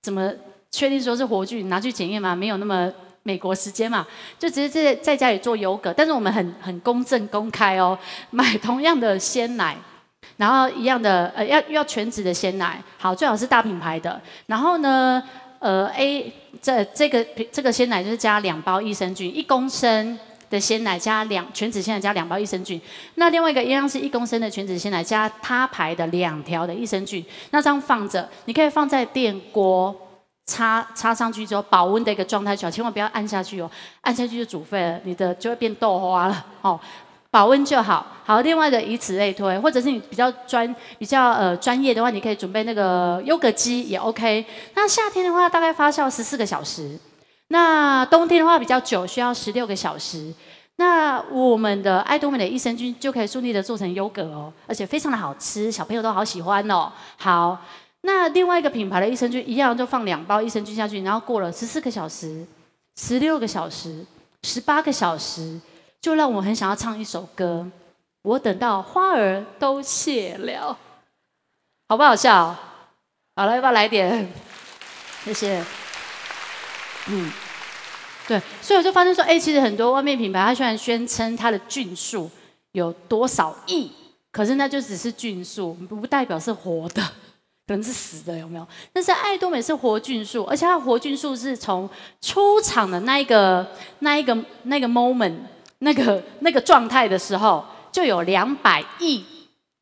[0.00, 0.32] 怎么？
[0.70, 2.34] 确定说是活菌，拿去检验吗？
[2.36, 4.06] 没有那么美国时间嘛，
[4.38, 5.92] 就直接在在家里做优格。
[5.92, 7.98] 但是我们很很公正公开哦，
[8.30, 9.76] 买同样的鲜奶，
[10.36, 14.20] 然后一样的呃要要全脂的鲜奶，好，最好是大品牌的。
[14.46, 15.22] 然后呢，
[15.58, 20.18] 呃 A 这这个这个鲜奶就是加两包益生菌，一公升
[20.50, 22.80] 的鲜奶加两全脂鲜奶加两包益生菌。
[23.16, 27.24] 那另外一个一样是一公升的全脂鲜奶加他牌的两条的益生菌。
[27.50, 29.94] 那这样放着，你可以放在电锅。
[30.46, 33.68] 插插上去之后，保温的一个状态就好，千万不要按下去哦，
[34.02, 36.78] 按下去就煮沸了，你的就会变豆花了哦。
[37.28, 44.46] 保温就好，好，另外的以此类推，或者是你比较专比较呃专业的话，你可以准备那个优格机也 OK。
[44.74, 46.96] 那夏天的话，大概发酵十四个小时；
[47.48, 50.32] 那冬天的话比较久，需要十六个小时。
[50.76, 56.90] 那我们的爱多美的益生菌就可以顺利的做成优格哦，而且非常的好吃，小朋友都好喜欢哦。
[57.18, 57.58] 好。
[58.06, 62.46] 那另外一个品牌的益生菌一样，就放两包益生菌下去，然后过了十四个小时、
[62.96, 64.06] 十六个小时、
[64.44, 65.60] 十八个小时，
[66.00, 67.66] 就让我很想要唱一首歌。
[68.22, 70.78] 我等到花儿都谢了，
[71.88, 72.56] 好不好笑？
[73.34, 74.28] 好了，要不要来点？
[75.24, 75.64] 谢谢。
[77.08, 77.32] 嗯，
[78.28, 82.30] 对，所以我就发现说，哎，其实很多外面品牌，它虽然宣称它的菌数
[82.70, 83.90] 有多少亿，
[84.30, 87.02] 可是那就只是菌数，不代表是活的。
[87.66, 88.66] 可能是死的，有没有？
[88.92, 93.66] 但是爱多美是活菌数，而且它活菌数是从出厂的那一个、
[93.98, 95.34] 那一个、那个 moment、
[95.80, 99.24] 那个那个状态的时候，就有两百亿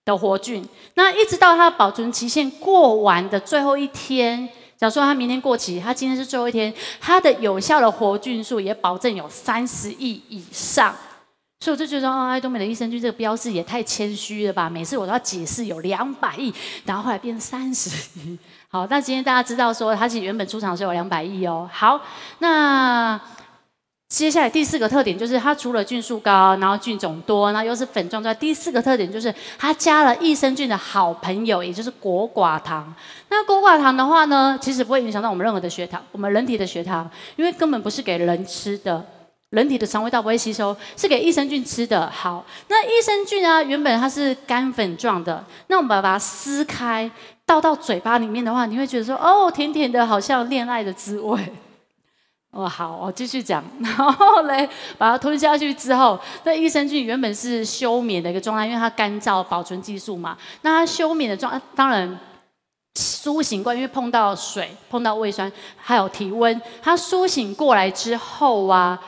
[0.06, 0.66] 的活菌。
[0.94, 10.96] 那一直到它保存期限过完的最后一天，假如说它明天过期，它今天是最后一天，它的有效的活菌数也保证有三十亿以上。
[11.64, 14.68] 所以我就觉得，哦，爱多美的益生菌这个标志也太谦虚了吧！
[14.68, 16.52] 每次我都要解释有两百亿，
[16.84, 17.88] 然后后来变三十
[18.20, 18.38] 亿。
[18.68, 21.66] 好，那今天大家知道说，它其实原本出厂是有两百亿哦。
[21.72, 21.98] 好，
[22.40, 23.18] 那
[24.10, 32.94] 接下来第四个特点就是，它除了菌数高，然后菌种多，然后又是粉状之外，第四个特点就是它加了益生菌的好朋友，也就是果寡糖。
[33.30, 39.02] 那果寡糖的话呢，其实不会影响到我们任何的血糖，我们人体的血糖，因为根本不是给人吃的。
[39.54, 42.10] 人体的肠胃道不会吸收，是给益生菌吃的。
[42.10, 47.08] 好，那益生菌啊，原本它是干粉状的，那我们把它撕开，
[47.46, 51.52] 倒到嘴巴里面的话，你会觉得说，哦，甜甜的，好像恋爱的滋味。
[52.50, 53.62] 哦，好，我继续讲。
[53.80, 60.36] 然后嘞，把它吞下去之后，那益生菌原本是休眠的一个状态，因为它干燥保存技术嘛。
[60.62, 62.18] 那它休眠的状，当然
[62.96, 68.98] 苏醒过来，因为碰到水、碰到胃酸，还有体温，它苏醒过来之后啊。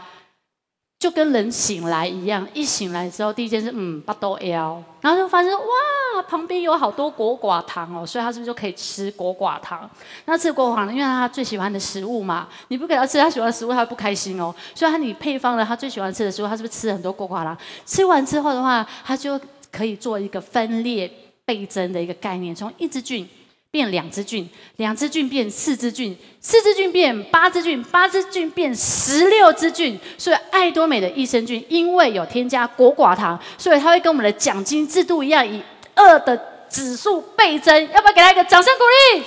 [1.06, 9.88] 就跟人醒来一样，一醒来之后，第一件事，嗯，巴肚腰，然后就发现哇，旁边有好多果寡糖哦，所以他是不是就可以吃果寡糖？
[10.24, 14.52] 那吃果寡糖，因为他最喜欢的食物嘛，你不给他吃他喜欢的食物，他会不开心哦。
[14.74, 17.56] 所以他你配方了他最喜欢吃的食物，他是不是吃很多果寡糖？
[17.84, 19.40] 吃完之后的话，他就
[19.70, 21.08] 可以做一个分裂
[21.44, 23.28] 倍增的一个概念，从一支菌。
[23.70, 29.98] 变两只菌，两只菌变四只菌，四只菌变八只菌，八只菌变十六只菌。
[30.16, 35.62] 所以爱多美的益生菌，因为有添加果寡糖，所以它会跟我们的奖金制度一样，以
[35.94, 36.36] 二的
[36.70, 38.84] 指数倍增，要不要给他一个掌声鼓
[39.18, 39.24] 励？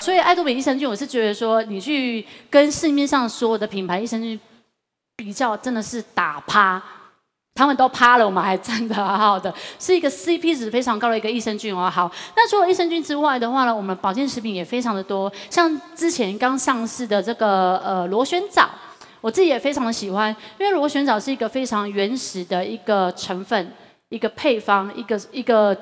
[0.00, 4.38] 所以爱多美益生菌，我是觉得说，你去跟市面上所有的品牌益生菌
[5.16, 6.82] 比较，真的是打趴。
[7.54, 11.88] 他们都趴了，我们还站得好好的， 是一个 CP 值非常高的一个益生菌哦。
[11.88, 18.68] 好，那除了益生菌之外的话呢，我们保健食品也非常的多，像之前刚上市的这个呃螺旋藻，
[19.20, 23.72] 我自己也非常的喜欢，因为螺旋藻是一个非常原始的一个成分，
[24.08, 25.76] 一个配方，一个一个。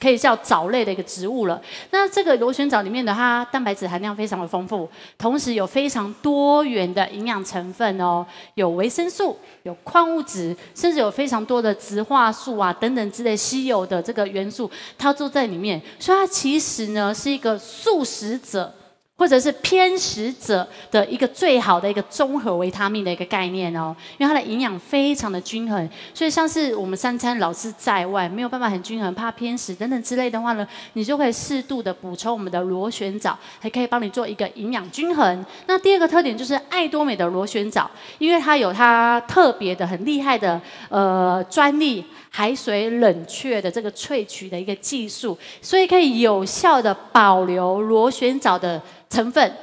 [0.00, 1.60] 可以叫藻类的一个植物了。
[1.90, 15.80] 那这个螺旋藻里面的它蛋白质含量非常的丰富，同时有非常多元的营养成分哦，有维生素，有矿物质，甚至有非常多的植化素啊等等之类稀有的这个元素，它都在里面。
[15.98, 18.72] 所以它其实呢是一个素食者。
[19.18, 35.44] 或者是偏食者的一个最好的一个综合维他命的一个概念哦，因为它的营养非常的均衡，所以像是我们三餐老是在外，没有办法很均衡，怕偏食等等之类的话呢，你就可以适度的补充我们的螺旋藻，还可以帮你做一个营养均衡。
[35.66, 42.04] 那第二个特点就是爱多美的螺旋藻，因为它有它特别的很厉害的呃专利。
[42.30, 49.56] 海水冷却的这个萃取的一个技术，所以可以有效的保留螺旋藻的成分。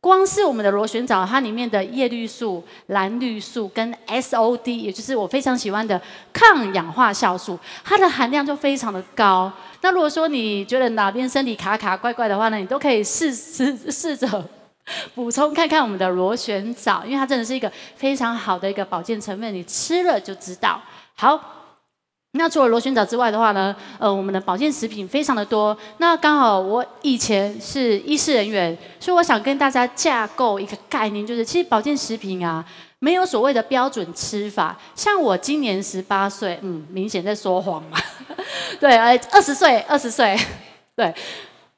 [0.00, 5.98] 光是我们的螺旋藻，它里面的叶绿素、蓝绿素跟 SOD，也就是我非常喜欢的
[6.30, 9.50] 抗氧化酵素，它的含量就非常的高。
[9.80, 14.44] 那如果说你觉得哪边身体卡卡怪怪的话呢，你都可以试试试着
[15.14, 20.82] 补充看看我们的螺旋藻，因为它真的是一个非常好的一个保健成分，你吃了就知道。
[21.14, 21.63] 好。
[22.36, 25.76] 那除了螺旋藻之外的话呢，呃，我们的保健食品非常的多。
[25.98, 32.64] 那刚好我以前是医师人员，所以我想跟大家架构一个概念，就是其实保健食品啊，
[32.98, 34.76] 没有所谓的标准吃法。
[34.96, 37.96] 像我今年十八岁，嗯，明显在说谎嘛。
[38.80, 40.36] 对，呃，二十岁，二十岁，
[40.96, 41.14] 对。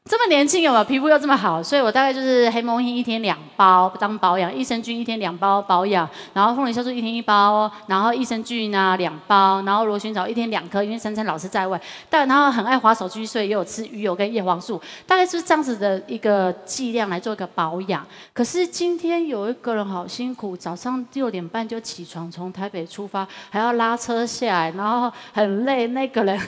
[0.08, 0.84] 这么年轻有没有？
[0.84, 18.06] 皮肤又这么好，所以我大概就是黑蒙一天两包当保养，益生菌一天两包保养，然后凤梨酵素一天一包，然后益生菌啊两包，然后螺旋藻一天两颗，因为珊珊老是在外，但然后很爱滑手机，所以也有吃鱼油跟叶黄素，大概是这样子的一个剂量来做一个保养。
[18.32, 25.88] 可是今天有一个人好辛苦，早上六点半就起床，从台北出发，还要拉车下来，然后很累。
[25.88, 26.40] 那个人，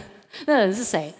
[0.46, 1.12] 那个人是谁？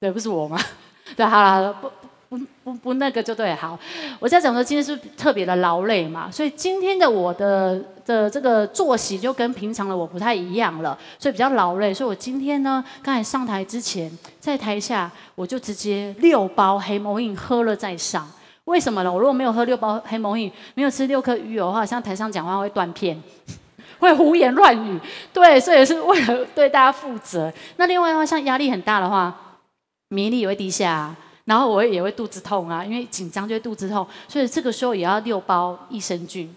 [0.00, 0.58] 对，不是我吗？
[1.16, 1.90] 对，好了，不
[2.28, 3.76] 不不不那个就对，好。
[4.20, 11.92] 我在讲说今天是特别的劳累嘛，所以今天的我的的这个作息就跟平常的我不太一样了，所以比较劳累。
[11.92, 14.08] 所以我今天呢，刚才上台之前，
[14.38, 18.30] 在台下我就直接六包黑魔印喝了再上。
[18.66, 19.10] 为什么呢？
[19.10, 23.20] 我如果没有喝六包黑魔印，没有吃六颗鱼油的话，像台上讲话会断片，
[23.98, 25.00] 会胡言乱语。
[25.32, 27.50] 对，所以是为了对大家负责。
[27.78, 29.34] 那另外的话，像压力很大的话。
[30.08, 36.54] 免疫力也会低下，然后我也会肚子痛啊，因为紧张就会肚子痛，所以这个时候也要六包益生菌，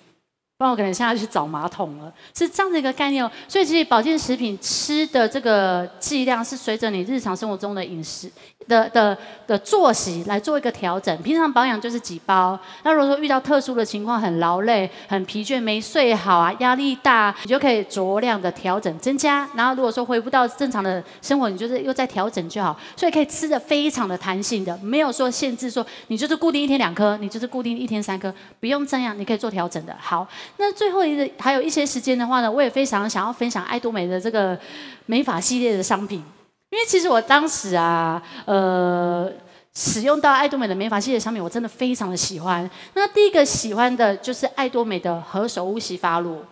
[0.62, 3.32] 不然我可能现在去找马桶了，是这样的一个概念哦。
[3.48, 8.32] 所以其实保健食品吃的这个剂量是随着你日常生活中的饮食。
[8.68, 12.58] 的的的作息来做一个调整，平常保养就是几包。
[12.84, 19.50] 那如果说遇到特殊的情况，很劳累、很疲倦、没睡好啊，压力大，你就可以酌量的调整增加。
[19.56, 22.80] 然后如果说恢复到正常的生活，你就是又再调整就好。
[22.96, 29.98] 所以可以吃的非常的弹性的，没有说限制说你就是固定一天两颗，你就是固定一天三颗，不用这样，你可以做调整的。
[30.00, 30.26] 好，
[30.58, 34.58] 那最后一个还有一些时间的话呢，我也非常想要分享爱多美的这个
[35.06, 36.24] 美发系列的商品。
[36.70, 39.30] 因为其实我当时啊，呃，
[39.74, 42.70] 使用到爱多美的美发系列商品，我真的非常的喜欢。
[42.94, 46.44] 那第一个喜欢的就是爱多美的何首乌洗发露。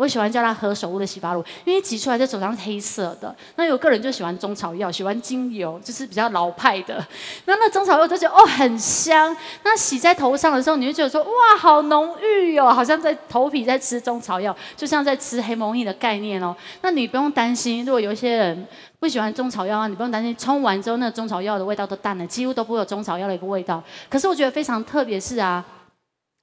[0.00, 3.36] 我喜欢叫它何首乌的洗发露，因为挤出来的手上是黑色的。
[3.56, 7.06] 那有个人就喜欢中草药，喜欢精油，就是比较老派的。
[7.44, 9.36] 那那中草药就觉得哦很香。
[9.62, 16.56] 那洗在头上的时候，你就觉得说哇好浓郁哟，好像在头皮在吃中草药，就像在吃黑蒙印的概念哦。
[16.80, 18.66] 那你不用担心，如果有一些人
[18.98, 23.84] 不喜欢中草药啊，你不用担心冲完之后那中草药的味道都淡了，几乎都不会有中草药的一个味道。
[24.08, 25.62] 可是我觉得非常特别是啊，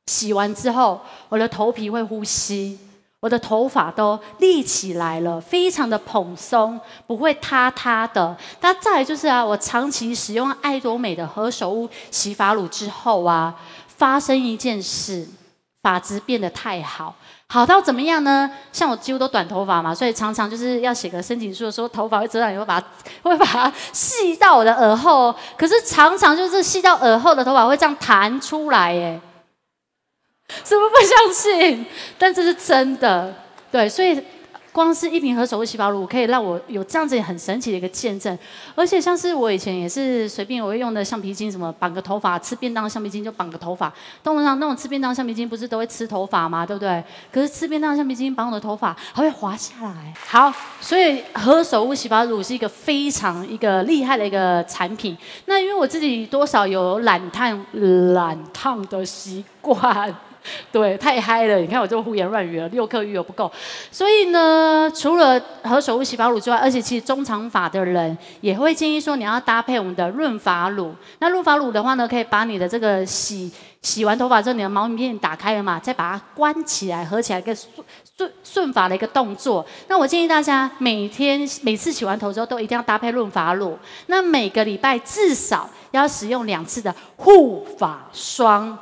[0.06, 2.78] 洗完之后我的头皮会呼吸。
[3.20, 8.38] 我的头发都立起来了，非常的蓬松，不会塌塌的。
[8.62, 13.56] 那再就是啊，我长期使用爱多美的何首乌洗发乳之后啊，
[13.88, 15.28] 发生一件事，
[15.82, 17.16] 发质变得太好，
[17.48, 18.52] 好到怎么样呢？
[18.72, 22.88] 像我几乎都短头发嘛，所以常常就是要写个申请书的时候，头发会遮到，你会把它
[23.24, 25.34] 会把它系到我的耳后。
[25.58, 29.20] 可是常常就是系到耳后的头发会这样弹出来，耶。
[30.64, 31.86] 是不是不相信？
[32.18, 33.34] 但这是真的，
[33.72, 34.22] 对，所以
[34.72, 38.38] 光是一瓶何首乌洗发乳可以让我有这样子很神奇的一个见证。
[38.76, 43.92] 而且像是我以前也是随便我会用的橡皮筋，什么绑个头发，吃便当橡皮筋就绑个头发。
[44.24, 46.66] 通常那种吃便当橡皮筋不是都会吃头发吗？
[46.66, 47.04] 对不对？
[47.32, 50.14] 可是吃便当橡皮筋绑我的头发还会滑下来。
[50.28, 55.18] 好，所以何首乌洗发乳是一个非常一个厉害的一个产品。
[55.46, 57.66] 那因为我自己多少有懒烫
[58.14, 60.16] 懒烫的习惯。
[60.72, 61.58] 对，太嗨了！
[61.58, 63.52] 你看我这胡言乱语了，六克鱼油不够。
[63.92, 70.94] 所以呢，除了何首乌洗发乳之外，而且其实中长发的人也会建议说，你要搭配我们的润发乳。
[71.20, 77.70] 那润发乳的话呢，可以把你的这个洗洗完头发之后，你的毛鳞片打开了嘛，再把它关起来，合起来一个顺
[78.18, 79.66] 顺顺发的一个动作。
[79.88, 83.78] 那我建议大家每天每次洗完头之后，都一定要搭配润发乳。
[84.08, 88.78] 那每个礼拜至少要使用两次的护发霜。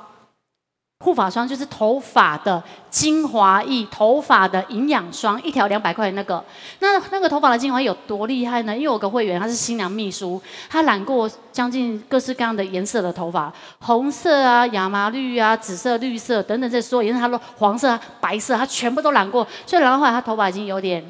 [1.06, 6.44] 护发霜就是头发的精华液，头发的营养霜，一条两百块的那个。
[6.80, 8.76] 那那个头发的精华液有多厉害呢？
[8.76, 19.46] 因为我个会员，她是新娘秘书，她染过将近各式各样的颜色的头发，红色啊、亚麻绿啊、紫色、绿色等等这所有颜色，她都黄色、啊、白色，她全部都染过。
[19.68, 21.06] 所以染到后来，她头发已经有点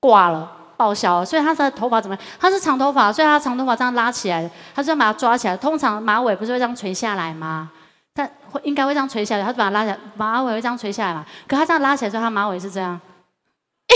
[0.00, 1.24] 挂了、报销了。
[1.24, 2.24] 所以他的头发怎么样？
[2.40, 5.56] 他是长头发，所以他长头发这样拉起来，他就要把它抓起来。
[5.56, 7.70] 通常马尾不是会这样垂下来吗？
[8.16, 11.24] 但会应该会这样垂下来，他就把它拉起来，马尾会这样垂下来嘛？
[11.46, 12.98] 可他这样拉起来之后，他马尾是这样。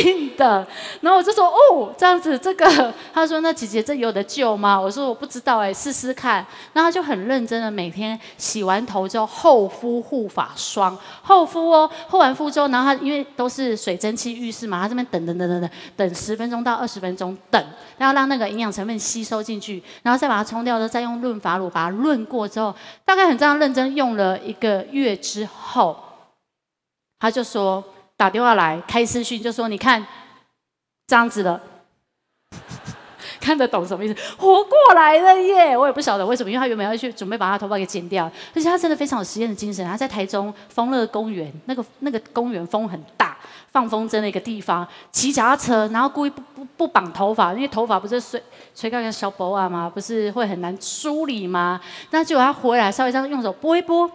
[0.04, 0.64] 硬的，
[1.00, 4.80] 然后我就说哦，这样子这个， 他说那姐姐这有得救吗？
[4.80, 6.46] 我说我不知道哎，试试看。
[6.72, 17.62] 然后他就很认真的每天洗完头之后厚敷护发霜，厚敷哦，厚完敷之后，然后他因为都是水蒸气浴室嘛，他这边等等等等等等十分钟到二十分钟等，
[17.98, 22.74] 然后让那个营养成分吸收进去，然后再把它冲掉之后，再用润发乳把它润过之后，
[23.04, 25.96] 大概很这样认真用了一个月之后，
[27.18, 27.84] 他就说。
[28.20, 30.06] 打电话来开视讯，就说你看
[31.06, 31.58] 这样子的，
[33.40, 34.14] 看得懂什么意思？
[34.36, 35.74] 活过来了耶！
[35.74, 39.82] 我也不晓得为什么，因为他原本要去准备把他头发给剪掉，而且他真的非常有实验的精神。
[39.86, 43.38] 他在台中丰乐公园那个那个公园风很大，
[43.72, 48.42] 放风筝的一个地方，骑脚踏车，然后故意不不不绑头发，因为头发不是垂
[48.74, 49.88] 垂到个小脖啊嘛？
[49.88, 51.80] 不是会很难梳理吗？
[52.10, 54.10] 那结果他回来稍微这样用手拨一拨，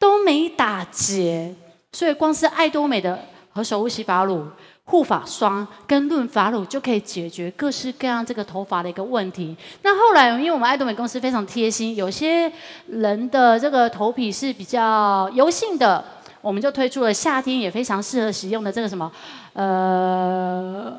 [0.00, 1.54] 都没打结，
[1.92, 3.16] 所以光是爱多美的。
[3.56, 4.46] 何首乌洗发乳、
[4.84, 9.56] 护发霜跟润发乳就可以解决各式各样这个头发的一个问题。
[9.80, 12.52] 那后来，因为我们爱多美公司非常贴心，有些
[12.88, 16.04] 人的这个头皮是比较油性的，
[16.42, 19.10] 我们就推出了夏天也非常适合使用的这个什么，
[19.54, 20.94] 呃，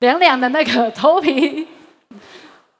[0.00, 1.68] 凉凉的那个头皮。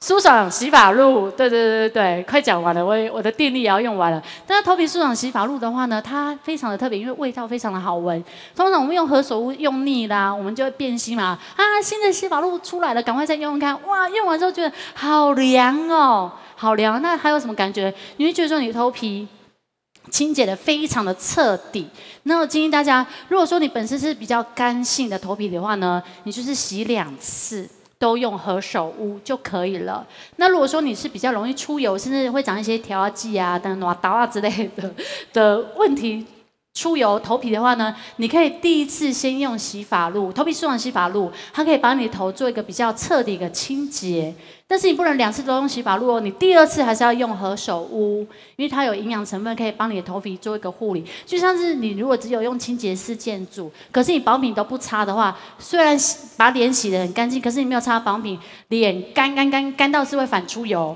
[0.00, 4.22] 舒爽洗发露，对对对对对，快讲完了，我我的电力也要用完了。
[4.46, 8.22] 但是头皮舒爽洗发露的话呢，它非常的特别，因为味道非常的好闻。
[8.54, 11.36] 通常我们用何首乌用腻啦，我们就会变心嘛。
[11.56, 13.74] 啊，新的洗发露出来了，赶快再用用看。
[13.88, 17.02] 哇，用完之后觉得好凉哦，好凉。
[17.02, 17.92] 那还有什么感觉？
[18.18, 19.26] 你会觉得说你头皮
[20.10, 21.88] 清洁的非常的彻底。
[22.22, 27.68] 那我建议大家，如果说你本身是比较干性的头皮的话呢，你就是洗两次。
[27.98, 30.06] 都用何首乌就可以了。
[30.36, 34.94] 那如果说你是比较容易出油，甚至会长一些条啊、剂啊、等暖 刀啊之类的
[35.32, 36.26] 的问题。
[36.74, 44.32] 出油头皮的话呢，你可以第一次先用洗发露，头皮舒爽洗发露，它可以帮你的头做一个比较彻底的清洁。
[44.70, 48.20] 但是你不能两次都用洗发露哦，你第二次还是要用何首乌，
[48.56, 51.02] 因为它有营养成分，可以帮你的头皮做一个护理。
[51.24, 55.96] 就像是你如果只有用清洁四件组，可是你保品都不擦的话，虽然
[56.36, 58.38] 把脸洗得很干净，可是你没有擦保品，
[58.68, 60.94] 脸干干干干到是会反出油。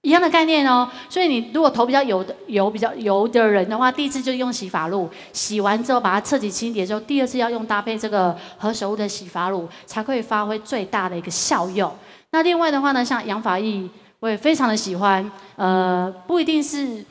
[0.00, 11.90] 一样的概念哦，所以你如果头比较油的油比较油的人的话，第一次就用洗发露，洗完之后把它彻底清洁之后，第二次要用搭配这个何首乌的洗发露，才可以发挥最大的一个效用。
[12.34, 17.04] 那另外的话呢，像养发液，我也非常的喜欢，呃，不一定是。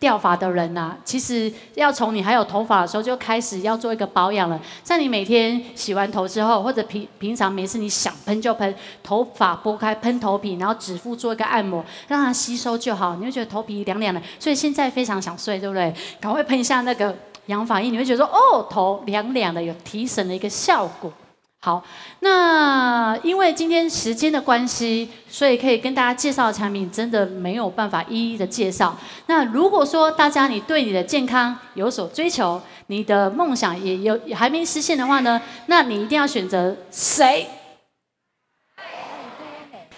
[0.00, 4.60] 掉发的人呐、其实要从你还有头发的时候就开始要做一个保养了。
[4.84, 8.72] 在你每天洗完头之后，或者平平常没事你想喷就喷，
[9.02, 13.16] 头发拨开喷头皮，然后指腹做一个按摩，让它吸收就好。
[13.16, 15.92] 你会觉得头皮凉凉的，所以现在非常想睡，对不对？
[16.20, 17.12] 赶快喷一下那个
[17.46, 21.12] 养发液，你会觉得说哦，头凉凉的，有提神的一个效果。
[21.60, 21.82] 好，
[22.20, 28.96] 那因为今天时间的关系，所以可以跟大家介绍的产品真的没有办法一一的介绍。
[29.26, 37.48] 那如果说大家你对你的健康有所追求，你的梦想也有也还没实现的话呢，那你一定要选择谁？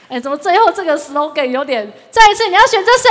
[0.09, 1.93] 哎，怎么最后这个 slogan 有点？
[2.11, 3.11] 再一次，你要选择谁？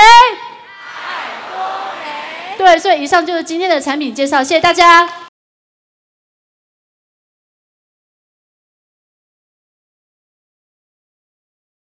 [2.58, 5.29] 对，所以以上就是今天的产品介绍，谢谢大家。